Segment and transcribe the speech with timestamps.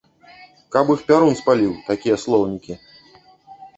[0.75, 2.73] Каб іх пярун спаліў, такія слоўнікі!